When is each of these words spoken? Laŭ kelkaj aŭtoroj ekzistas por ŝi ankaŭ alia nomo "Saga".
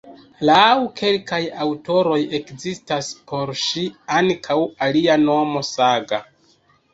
Laŭ 0.49 0.69
kelkaj 1.01 1.39
aŭtoroj 1.65 2.17
ekzistas 2.37 3.11
por 3.33 3.53
ŝi 3.65 3.85
ankaŭ 4.21 4.59
alia 4.87 5.19
nomo 5.27 5.63
"Saga". 5.71 6.23